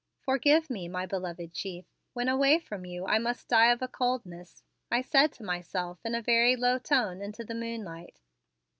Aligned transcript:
"Forgive 0.25 0.71
me, 0.71 0.87
my 0.87 1.05
beloved 1.05 1.53
chief. 1.53 1.85
When 2.13 2.27
away 2.27 2.57
from 2.57 2.87
you 2.87 3.05
I 3.05 3.19
must 3.19 3.47
die 3.47 3.67
of 3.71 3.83
a 3.83 3.87
coldness," 3.87 4.63
I 4.89 5.01
said 5.03 5.31
to 5.33 5.43
myself 5.43 5.99
in 6.03 6.15
a 6.15 6.23
very 6.23 6.55
low 6.55 6.79
tone 6.79 7.21
into 7.21 7.43
the 7.45 7.53
moonlight. 7.53 8.19